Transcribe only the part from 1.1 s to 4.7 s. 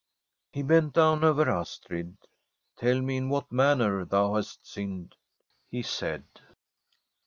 over Astrid.' Tell me in what manner thou hast